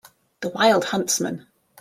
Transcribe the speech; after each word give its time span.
The 0.39 0.49
wild 0.49 0.85
huntsman. 0.85 1.45